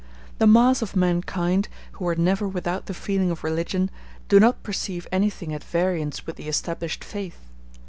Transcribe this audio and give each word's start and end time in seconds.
The 0.39 0.47
mass 0.47 0.81
of 0.81 0.95
mankind, 0.95 1.69
who 1.91 2.07
are 2.07 2.15
never 2.15 2.47
without 2.47 2.87
the 2.87 2.93
feeling 2.95 3.29
of 3.29 3.43
religion, 3.43 3.91
do 4.29 4.39
not 4.39 4.63
perceive 4.63 5.05
anything 5.11 5.53
at 5.53 5.63
variance 5.63 6.25
with 6.25 6.37
the 6.37 6.47
established 6.49 7.03
faith. 7.03 7.37